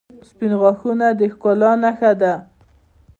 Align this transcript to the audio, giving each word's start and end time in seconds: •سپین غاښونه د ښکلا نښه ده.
•سپین 0.29 0.51
غاښونه 0.61 1.07
د 1.19 1.21
ښکلا 1.33 1.71
نښه 1.83 2.11
ده. 2.21 2.33